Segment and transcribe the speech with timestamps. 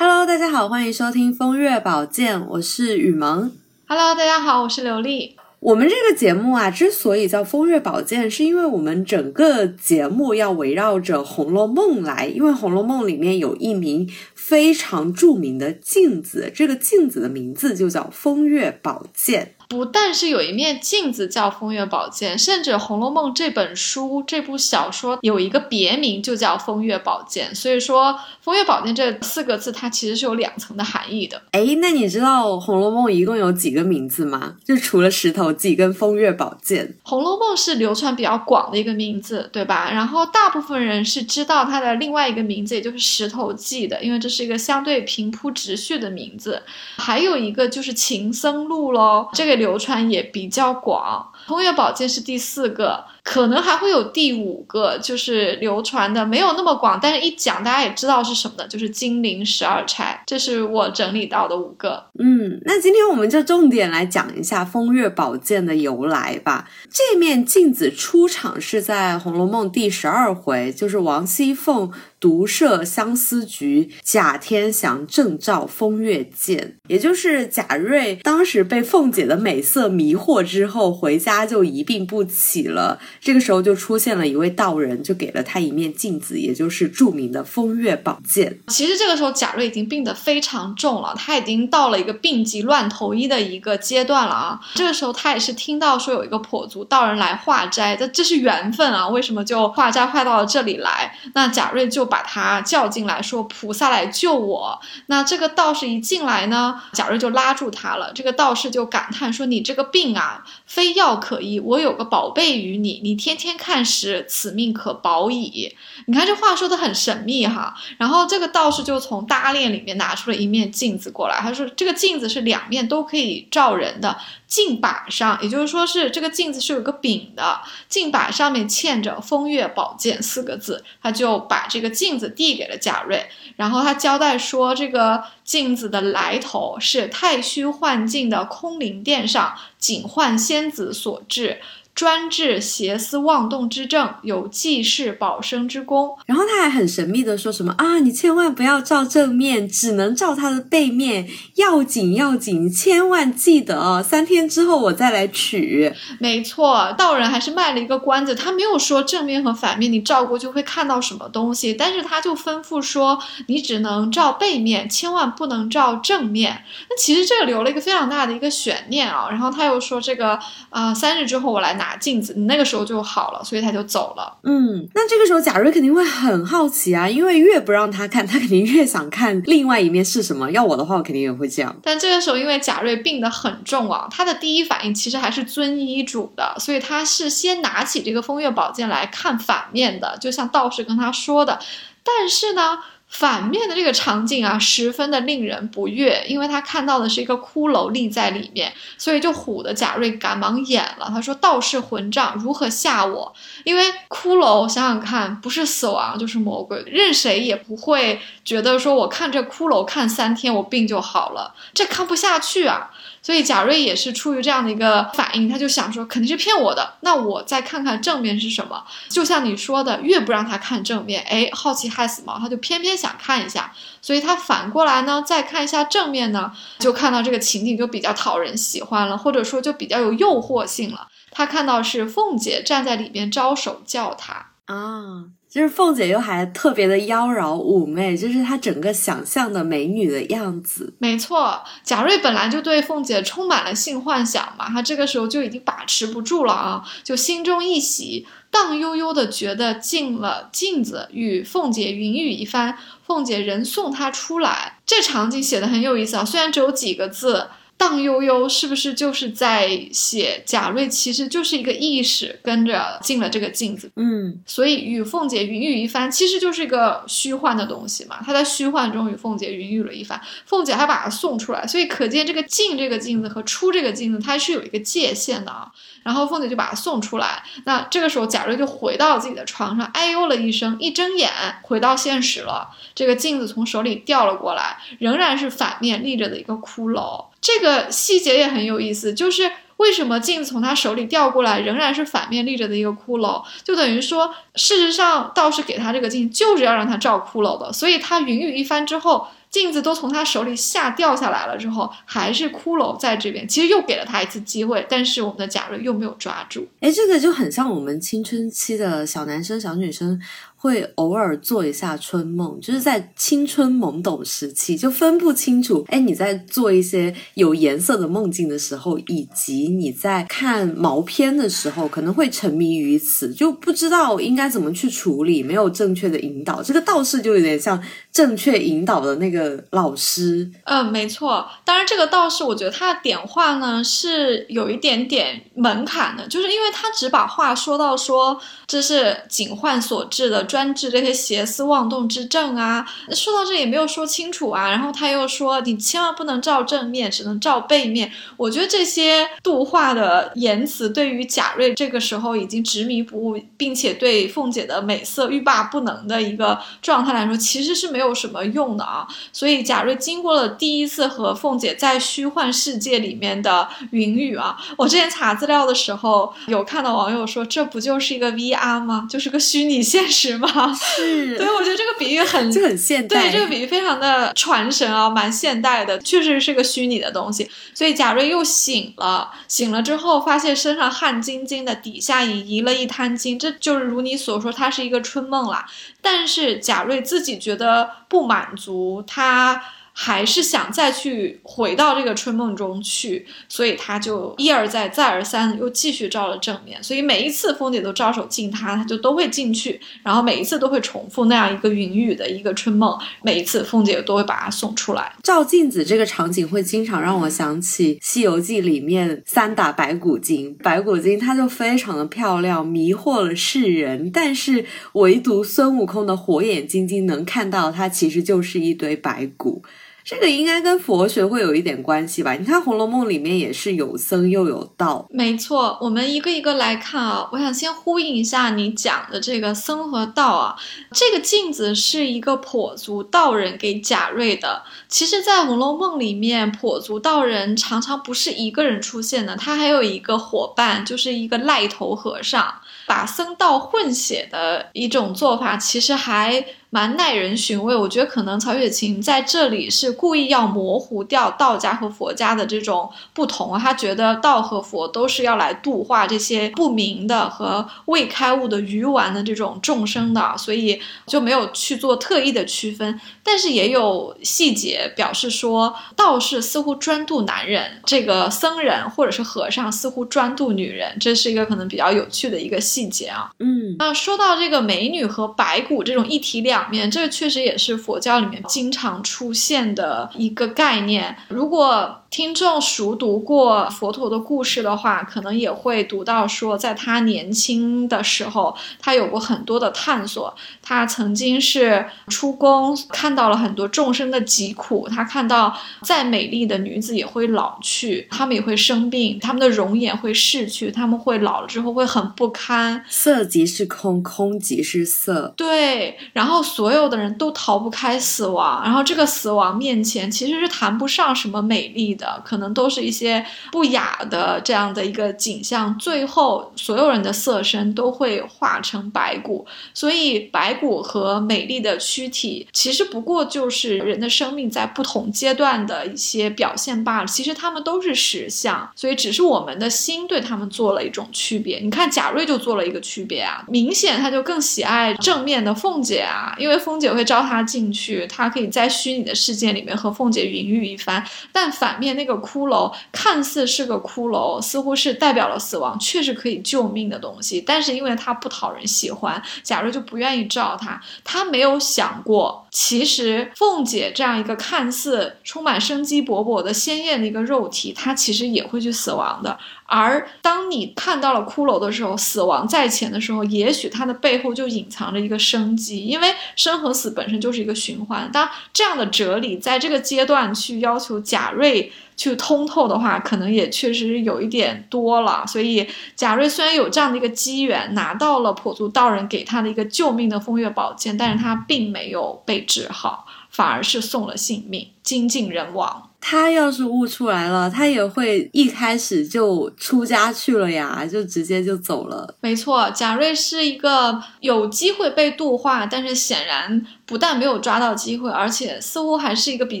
[0.00, 3.50] Hello，大家好，欢迎收听风月宝鉴，我是雨萌。
[3.88, 5.34] Hello，大家好，我是刘丽。
[5.58, 19.56] 我们这个节目啊，之所以叫风月宝鉴，是因为我们整个节目要围绕着《红楼梦》来，因为《红楼梦》里面有一名非常著名的镜子，这个镜子的名字就叫风月宝鉴。
[19.68, 27.54] 不但是有一面镜子叫风月宝鉴，甚至《红楼梦》这本书、这部小说有一个别名就叫风月宝鉴。
[27.54, 31.42] 所以说，风月宝鉴这四个字它其实是有两层的含义的。
[31.52, 34.54] 哎，那你知道《红楼梦》一共有几个名字吗？
[34.64, 39.90] 就除了石头记跟风月宝鉴，《红楼梦》是流传比较广的一个名字，对吧？
[39.90, 46.62] 然后大部分人是知道它的另外一个名字，也就是石头记的，因为这是一个相对平铺直叙的名字。
[46.96, 51.32] 还有一个就是情僧录喽，这个流传也比较广。
[51.48, 60.22] 风月宝鉴是第四个，可能还会有第五个，就是流传的没有那么广，但是一讲大家也知道是什么的，就是金陵十二钗。
[60.26, 62.04] 这是我整理到的五个。
[62.18, 66.68] 嗯，那今天我们就重点来讲一下风月宝鉴的由来吧。
[66.90, 82.98] 这面镜子出场是在《红楼梦》第十二回，就是王熙凤独设相思局，贾天祥正照风月鉴，也就是贾瑞当时被凤姐的美色迷惑之后，回家他就一病不起了。
[83.20, 88.58] 这个时候就出现了一位道人，就给了他一面镜子，也就是著名的风月宝鉴。
[88.66, 94.58] 其实这个时候贾瑞已经病得非常重了，他已经到了一个病急乱投医的一个阶段了啊。
[94.74, 101.16] 这个时候他也是听到说有一个跛足道人来化斋，这这是缘分啊，为什么就化斋化到了这里来？
[101.34, 104.80] 那贾瑞就把他叫进来，说菩萨来救我。
[105.06, 108.10] 那这个道士一进来呢，贾瑞就拉住他了。
[108.12, 115.76] 这个道士就感叹说：“你这个病啊，非药可可依，我有个宝贝于你，你天天看时，此命可保矣。”
[116.06, 117.74] 你看这话说的很神秘哈。
[117.98, 124.16] 然后这个道士就从搭链里面拿出了一面镜子过来，他说这个镜子是两面都可以照人的，
[124.48, 141.60] 镜把上，也就是说是这个镜子是有个柄的，镜把上面嵌着“风月宝剑”四个字，他就把这个镜子递给了贾瑞，然后他交代说这个镜子的来头是太虚幻境的空灵殿上警幻仙子所制。
[141.98, 146.16] 专治邪思妄动之症，有济世保生之功。
[146.26, 155.92] 然后他还很神秘的说什么啊，你千万不要照正面，只能照它的背面，要紧要紧，千万记得哦，三天之后我再来取。
[156.20, 166.62] 没错，道人还是卖了一个关子，他没有说正面和反面你照过就会看到什么东西，但是他就吩咐说你只能照背面，千万不能照正面。
[166.88, 169.26] 那其实这个留了一个非常大的一个悬念啊。
[169.28, 170.34] 然后他又说这个
[170.70, 174.38] 啊、呃三日之后我来拿镜子，你那个时候就好了，所以他就走了。
[174.42, 180.50] 嗯，那这个时候贾瑞肯定会很好奇啊，因为越不让他看，他肯定越想看另外一面是什么。
[180.50, 181.74] 要我的话，我肯定也会这样。
[181.82, 191.58] 但这个时候，因为贾瑞病得很重啊，他的第一反应其实还是遵医嘱的，所以他是先拿起这个风月宝剑来看反面的，就像道士跟他说的。
[192.04, 201.08] 但是呢，反面的这个场景啊，十分的令人不悦，因为他看到的是一个骷髅立在里面，所以就唬得贾瑞赶忙演了。
[201.08, 203.34] 他说：“道士混账，如何吓我？
[203.64, 212.90] 因为骷髅想想看，不是死亡就是魔鬼，任谁也不会觉得说我看这骷髅看三天，我病就好了，这看不下去啊。”
[213.28, 218.82] 所以贾瑞也是出于这样的一个反应，他就想说肯定是骗我的，那我再看看正面是什么。
[219.10, 223.70] 就像你说的，越不让他看正面，哎，好奇害死猫，他就偏偏想看一下。
[224.00, 231.06] 所以他反过来呢，再看一下正面呢，就看到这个情景就比较讨人喜欢了，或者说就比较有诱惑性了。
[231.30, 234.47] 他看到是凤姐站在里面招手叫他。
[234.68, 240.94] 啊，就是凤姐又还特别的妖娆妩媚，就是她整个想象的美女的样子。
[240.98, 252.76] 没错，贾瑞本来就对凤姐充满了性幻想嘛，他这个时候就已经把持不住了啊，就心中一喜，荡悠悠的觉得进了镜子，与凤姐云雨一番，
[253.06, 254.80] 凤姐人送他出来。
[254.84, 257.48] 这场景写的很有意思啊，虽然只有几个字。
[257.78, 268.18] 荡悠悠是不是就是在写贾瑞其实就是一个意识跟着进了这个镜子，嗯，所以与凤姐云雨一番，其实就是一个虚幻的东西嘛。
[268.26, 275.70] 他在虚幻中与凤姐云雨了一番，凤姐还把他送出来，所以可见这个进这个镜子和出这个镜子，它是有一个界限的啊。
[276.02, 281.30] 然后凤姐就把他送出来，那这个时候贾瑞就回到自己的床上，哎呦了一声，一睁眼
[281.62, 282.70] 回到现实了。
[282.94, 287.27] 这个镜子从手里掉了过来，仍然是反面立着的一个骷髅。
[287.40, 306.66] 这个细节也很有意思，就是为什么镜子从他手里掉过来，仍然是反面立着的一个骷髅，就等于说，事实上道士给他这个镜就是要让他照骷髅的，所以他云雨一番之后，镜子都从他手里下掉下来了之后，还是骷髅在这边，其实又给了他一次机会，但是我们的贾瑞又没有抓住。
[306.80, 310.20] 哎，这个就很像我们青春期的小男生、小女生。
[310.60, 315.84] 会偶尔做一下春梦，就是在青春懵懂时期，就分不清楚。
[315.88, 326.60] 哎，你在做一些有颜色的梦境的时候，以及你在看毛片的时候，可能会沉迷于此，就不知道应该怎么去处理，没有正确的引导。
[326.60, 330.50] 这个道士就有点像正确引导的那个老师。
[330.64, 331.48] 嗯，没错。
[331.64, 340.47] 当然，这个道士，我觉得他的点化呢是有一点点门槛的，就是因为他只把话说到说这是警幻所致的。
[340.48, 344.68] 专治这些邪思妄动之症啊，说到这也没有说清楚啊。
[344.68, 348.10] 然后他又说，你千万不能照正面，只能照背面。
[348.38, 359.06] 我觉得这些度化的言辞，对于贾瑞这个时候已经执迷不悟，并且对凤姐的美色欲罢不能的一个状态来说，其实是没有什么用的啊。
[359.32, 369.06] 所以贾瑞经过了第一次和凤姐在虚幻世界里面的云雨啊，我之前查资料的时候有看到网友说，这不就是一个 VR 吗？
[369.10, 370.37] 就是个虚拟现实。
[370.38, 370.48] 吗？
[370.74, 377.50] 是，对，我觉得这个比喻很，就很现代，对，这个比喻非常的传神啊，蛮现代的，确实是个虚拟的东西。
[377.74, 385.66] 所以贾瑞又醒了，醒了之后发现身上汗津津的，底下也遗了一滩金，这就是如你所说，它是一个春梦啦。
[386.00, 389.62] 但是贾瑞自己觉得不满足，他。
[390.00, 405.12] 还是想再去回到这个春梦中去，所以他就一而再再而三又继续照了正面，所以每一次凤姐都招手进他，他就都会进去，然后每一次都会重复那样一个云雨的一个春梦，每一次凤姐都会把他送出来。
[405.24, 419.64] 照镜子这个场景会经常让我想起《西游记》里面三打白骨精，白骨精她就非常的漂亮，迷惑了世人，但是唯独孙悟空的火眼金睛能看到她其实就是一堆白骨。
[420.08, 422.32] 这个应该跟佛学会有一点关系吧？
[422.32, 425.06] 你看《红楼梦》里面也是有僧又有道。
[425.10, 427.28] 没错，我们一个一个来看啊。
[427.30, 430.56] 我想先呼应一下你讲的这个僧和道啊。
[430.92, 434.62] 这个镜子是一个跛足道人给贾瑞的。
[434.88, 442.54] 其实，在《红楼梦》里面，跛足道人常常不是一个人出现的，他还有一个伙伴，就是一个癞头和尚。
[442.86, 446.42] 把僧道混血的一种做法，其实还。
[446.70, 463.00] 蛮耐人寻味，我觉得可能曹雪芹在这里是故意要模糊掉道家和佛家的这种不同他觉得道和佛都是要来度化这些不明的和未开悟的愚顽的这种众生的，所以就没有去做特意的区分。
[463.22, 473.30] 但是也有细节表示说，道士似乎专渡男人，这个僧人或者是和尚似乎专渡女人，这是一个可能比较有趣的一个细节啊。
[473.38, 476.68] 嗯，那说到这个美女和白骨这种一体两。
[476.70, 481.16] 面，这个确实也是佛教里面经常出现的一个概念。
[481.28, 490.34] 如果听众熟读过佛陀的故事的话，可能也会读到说，在他年轻的时候，他有过很多的探索。
[490.62, 494.88] 他曾经是出宫，看到了很多众生的疾苦。
[494.88, 502.82] 他看到再美丽的女子也会老去，她们也会生病，她们的容颜会逝去，她们会老了之后会很不堪。
[502.88, 505.34] 色即是空，空即是色。
[505.36, 511.98] 对，然后所有的人都逃不开死亡，然后这个死亡面前其实是谈不上什么美丽。
[511.98, 527.06] 的可能都是一些不雅的这样的一个景象，最后所有人的色身都会化成白骨，所以白骨和美丽的躯体其实不过就是人的生命在不同阶段的一些表现罢了。
[527.06, 531.58] 其实他们都是实相，所以只是我们的心对他们做了一种区别。
[531.58, 541.98] 你看贾瑞就做了一个区别啊，明显他就更喜爱正面的凤姐啊，因为凤姐会招他进去，他可以在虚拟的世界里面和凤姐云雨一番，但反面。
[541.98, 547.40] 那个骷髅看似是个骷髅，似乎是代表了死亡，确实可以救命的东西。
[547.40, 550.80] 但是因为它不讨人喜欢，贾瑞就不愿意照它。
[551.02, 559.36] 他没有想过，其实凤姐这样一个看似充满生机勃勃的鲜艳的一个肉体，它其实也会去死亡的。
[559.70, 568.10] 而当你看到了骷髅的时候，死亡在前的时候，也许它的背后就隐藏着一个生机，因为生和死本身就是一个循环。
[568.10, 575.22] 当这样的哲理在这个阶段去要求贾瑞去通透的话，可能也确实有一点多了。
[575.26, 583.06] 所以贾瑞虽然有这样的一个机缘，拿到了跛足道人给他的一个救命的风月宝剑，但是他并没有被治好。
[583.30, 585.87] 反而是送了性命，精尽人亡。
[586.00, 592.14] 他要是悟出来了，他也会一开始就出家去了呀，就直接就走了。
[592.20, 599.60] 没错，贾瑞是一个有机会被度化，但是显然不但没有抓到机会，而且似乎还是一个比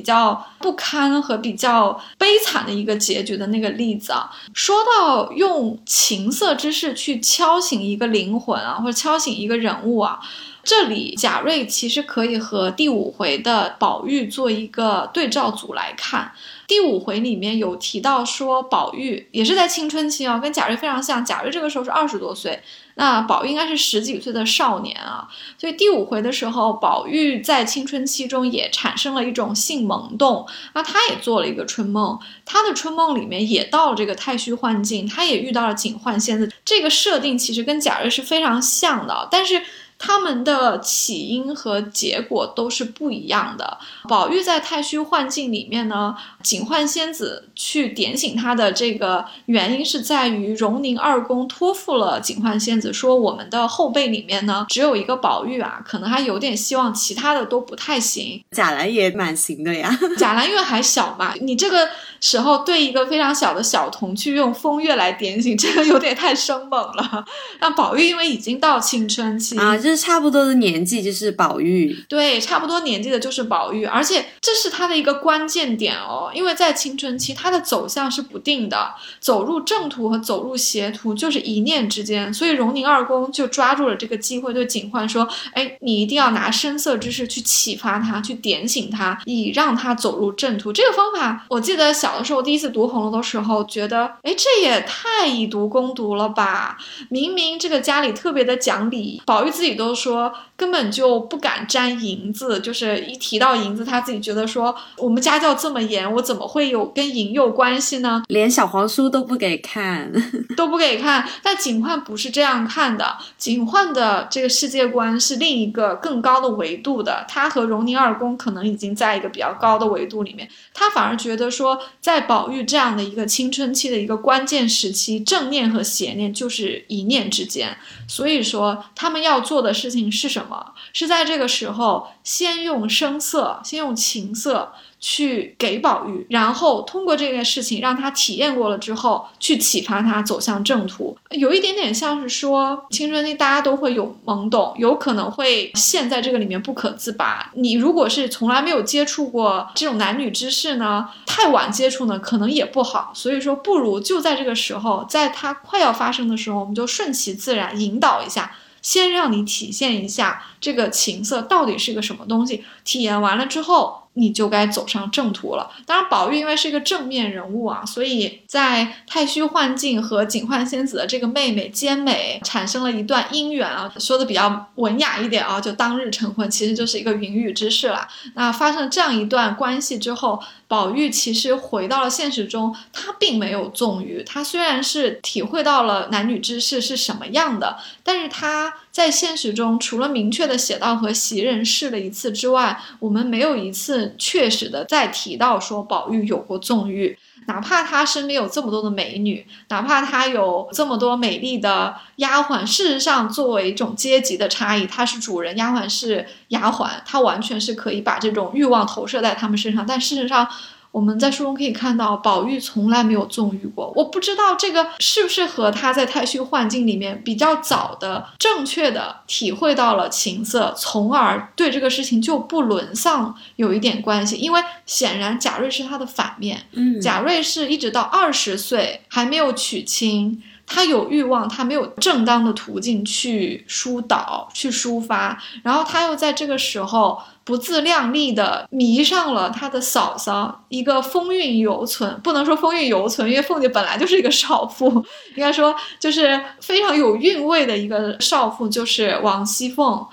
[0.00, 4.30] 较不堪和比较悲惨的一个结局的那个例子啊。
[4.54, 10.18] 说到用情色之事去敲醒一个灵魂啊，或者敲醒一个人物啊。
[10.62, 16.32] 这里贾瑞其实可以和第五回的宝玉做一个对照组来看。
[16.66, 21.24] 第五回里面有提到说，宝玉也是在青春期啊，跟贾瑞非常像。
[21.24, 22.62] 贾瑞这个时候是二十多岁，
[22.96, 25.26] 那宝玉应该是十几岁的少年啊。
[25.56, 36.52] 所以第五回的时候，宝玉在青春期中也产生了一种性萌动，那他也做了一个春梦，他的春梦里面也到了这个太虚幻境，他也遇到了警幻仙子。
[36.66, 39.62] 这个设定其实跟贾瑞是非常像的，但是。
[39.98, 43.78] 他们的起因和结果都是不一样的。
[44.08, 58.42] 宝玉在太虚幻境里面呢，警幻仙子去点醒他的这个原因是在于荣宁二公托付了警幻仙子，说我们的后辈里面呢只有一个宝玉啊，可能还有点希望，其他的都不太行。
[58.52, 61.88] 贾兰也蛮行的呀， 贾兰因为还小嘛，你这个
[62.20, 67.24] 时候对一个非常小的小童去用风月来点醒，这个有点太生猛了。
[67.60, 69.76] 那宝玉因为已经到青春期啊。
[69.76, 71.96] 就是差不多的年纪，就是宝玉。
[72.08, 82.32] 对，差不多年纪的就是宝玉，而且这是他的一个关键点哦，因为在青春期，他的走向是不定的，走入正途和走入邪途就是一念之间。
[82.32, 96.76] 所以荣宁二公就抓住了这个机会，对警幻说：“哎，你一定要拿声色之事去启发他，去点醒他，以让他走入正途。”这个方法，我记得小小的时候第一次读《红楼》的时候，觉得，哎，这也太以毒攻毒了吧！
[97.08, 99.78] 明明这个家里特别的讲理，宝玉自己。
[99.78, 108.24] 都说根本就不敢沾银子，就是一提到银子，他自己觉得说我们家教这么严，我怎么会有跟银有关系呢？
[108.26, 110.12] 连小黄书都不给看，
[110.56, 111.28] 都不给看。
[111.44, 117.24] 但警幻不是这样看的，警幻的这个世界观是另一个更高的维度的。
[117.28, 127.76] 他和荣宁二公可能已经在一个比较高的维度里面，他反而觉得说，在宝玉这样的一个青春期的一个关键时期，正念和邪念就是一念之间。
[128.08, 129.68] 所以说，他们要做的。
[129.68, 130.47] 的事情是什么？
[130.92, 141.16] 是在这个时候，先用声色，先用情色去给宝玉，然后通过这件事情让他体验过了之后，去启发他走向正途。
[141.30, 147.50] 有一点点像是说，青春期大家都会有懵懂，有可能会陷在这个里面不可自拔。
[147.54, 153.12] 你如果是从来没有接触过这种男女之事呢，太晚接触呢，可能也不好。
[153.14, 158.52] 所以说，不如就在这个时候，在它快要发生的时候，我们就顺其自然引导一下。
[158.82, 164.02] 先让你体现一下这个情色到底是个什么东西，体验完了之后。
[164.14, 165.70] 你就该走上正途了。
[165.86, 173.88] 当然，宝玉因为是一个正面人物啊，所以在太虚幻境和警幻仙子的这个妹妹兼美产生了一段姻缘啊。
[174.00, 178.08] 说的比较文雅一点啊，就当日成婚，其实就是一个云雨之事了。
[178.34, 184.24] 那发生这样一段关系之后，宝玉其实回到了现实中，他并没有纵欲。
[184.24, 194.16] 他虽然是体会到了男女之事是什么样的，但是他在现实中除了明确的写到和袭人试了一次之外，我们没有一次。
[194.18, 210.48] 确实的，再提到说宝玉有过纵欲，哪怕他身边有这么多的美女，哪怕他有这么多美丽的丫鬟，事实上作为一种阶级的差异，他是主人，丫鬟是丫鬟，他完全是可以把这种欲望投射在他们身上，但事实上。
[210.90, 213.92] 我们在书中可以看到，宝玉从来没有纵欲过。
[213.94, 224.36] 我不知道这个是不是和他在太虚幻境里面比较早的、正确的体会到了情色，从而对这个事情就不沦丧有一点关系。
[224.36, 230.42] 因为显然贾瑞是他的反面，嗯，贾瑞是一直到二十岁还没有娶亲。
[230.68, 244.88] 他有欲望，他没有正当的途径去疏导、去抒发，然后他又在这个时候不自量力的迷上了他的嫂嫂，一个风韵犹存，不能说风韵犹存，因为凤姐本来就是一个少妇，
[245.34, 250.06] 应该说就是非常有韵味的一个少妇，就是王熙凤。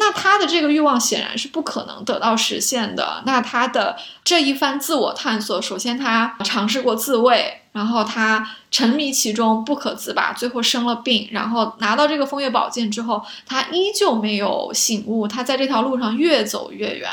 [0.00, 3.22] 那他的这个欲望显然是不可能得到实现的。
[3.26, 15.28] 那他的这一番自我探索，首先他尝试过自慰，然后他沉迷其中不可自拔，最后生了病，然后拿到这个风月宝剑之后，他依旧没有醒悟。
[15.28, 17.10] 他在这条路上越走越远。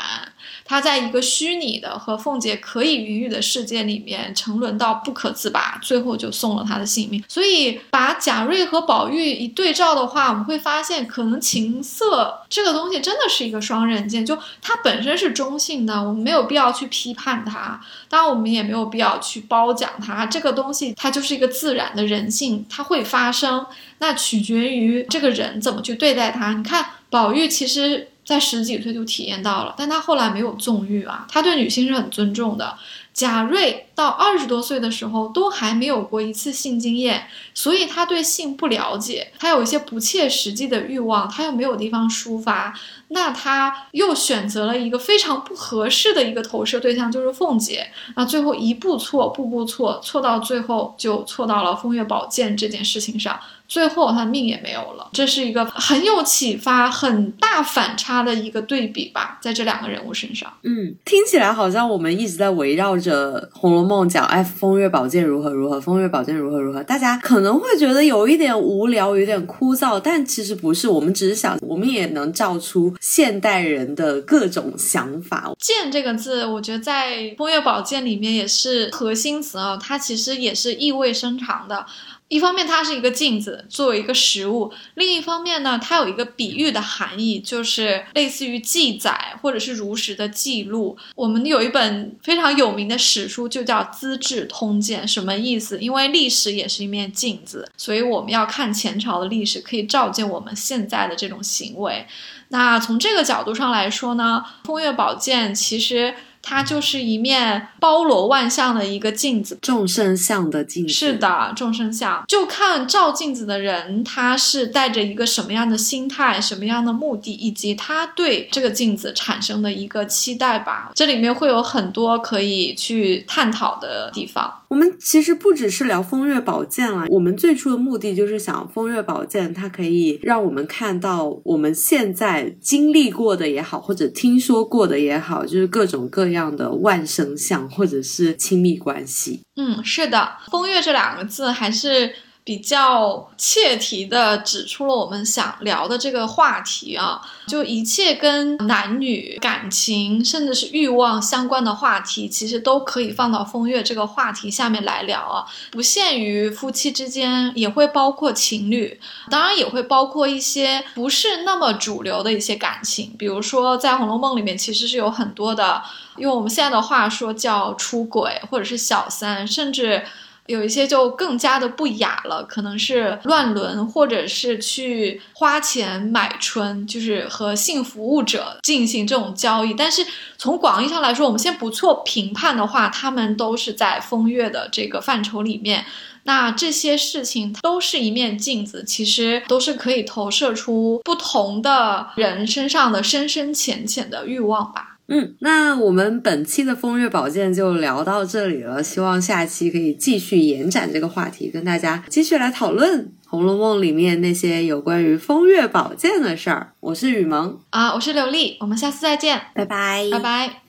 [0.68, 7.24] 他在一个虚拟的和凤姐可以云雨的世界里面沉沦到不可自拔，最后就送了他的性命。
[7.26, 20.26] 所以把贾瑞和宝玉一对照的话，我们会发现，可能情色这个东西真的是一个双刃剑，就它本身是中性的，我们没有必要去批判它，当然我们也没有必要去褒奖它。
[20.26, 23.64] 这个东西它就是一个自然的人性，它会发生，
[24.00, 26.52] 那取决于这个人怎么去对待它。
[26.52, 28.08] 你看宝玉其实。
[28.28, 32.76] 在十几岁就体验到了，但他后来没有纵欲啊，他对女性是很尊重的。
[33.14, 42.72] 贾瑞到二十多岁的时候都还没有过一次性经验，所以他对性不了解，他有一些不切实际的欲望，他又没有地方抒发，
[43.08, 47.88] 那他又选择了一个非常不合适的一个投射对象，就是凤姐。
[48.14, 53.36] 那最后一步错，步步错，错到最后就错到了风月宝剑这件事情上。
[53.66, 60.50] 最后他命也没有了，这是一个很有启发、很大反差的一个对比吧，在这两个人物身上。
[60.62, 75.50] 嗯，听起来好像我们一直在围绕着《红楼梦》梦讲，哎，风月宝剑如何如何，风月宝剑如何如何，大家可能会觉得有一点无聊，有点枯燥，但其实不是，我们只是想，我们也能照出现代人的各种想法。
[75.58, 81.86] 剑这个字，我觉得在《风月宝剑》里面也是核心词啊，它其实也是意味深长的。
[82.28, 90.96] 一方面，它是一个镜子，作为一个实物；另一方面呢，它有一个比喻的含义，就是类似于记载或者是如实的记录。
[91.14, 95.78] 我们有一本非常有名的史书，就叫《资治通鉴》，什么意思？
[95.78, 102.06] 因为历史也是一面镜子，所以我们要看前朝的历史，可以照见我们现在的这种行为。
[102.50, 106.14] 那从这个角度上来说呢，《风月宝鉴》其实。
[106.42, 110.92] 它就是一面包罗万象的一个镜子，众生相的镜子。
[110.92, 120.90] 是的，众生相，就看照镜子的人，他是带着一个什么样的心态、什么样的目的，以及他对这个镜子产生的一个期待吧。
[120.94, 124.52] 这里面会有很多可以去探讨的地方。
[124.68, 139.42] 我们其实不只是聊风月宝鉴了，我们最初的目的就是想风月宝鉴，它可以让我们看到我们现在经历过的也好，或者听说过的也好，就是各种这样的万生相，或者是亲密关系。
[139.56, 142.14] 嗯，是的，风月这两个字还是。
[142.48, 165.82] 比较切题的指出了我们想聊的这个话题啊，就一切跟男女感情甚至是欲望相关的话题，其实都可以放到风月这个话题下面来聊啊，不限于夫妻之间，也会包括情侣，当然也会包括一些不是那么主流的一些感情，比如说在《红楼梦》里面其实是有很多的，
[166.16, 170.02] 用我们现在的话说叫出轨或者是小三，甚至。
[170.48, 179.74] 有一些就更加的不雅了，可能是乱伦，或者是去花钱买春，就是和性服务者进行这种交易。
[179.74, 180.04] 但是
[180.38, 185.84] 从广义上来说，我们先不做评判的话，他们都是在风月的这个范畴里面。
[186.24, 194.87] 那这些事情都是一面镜子，其实都是可以投射出不同的人身上的深深浅浅的欲望吧。
[195.08, 198.82] 嗯，那我们本期的风月宝鉴就聊到这里了。
[198.82, 206.72] 希望下期可以继续延展这个话题，跟大家继续来讨论《红楼梦》里面那些有关于风月宝鉴的事儿。
[206.80, 210.67] 我是雨萌啊，我是刘丽，我们下次再见，拜拜，拜拜。